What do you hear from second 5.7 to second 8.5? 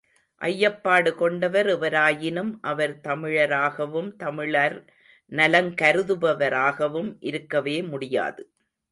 கருதுபவராகவும் இருக்கவே முடியாது.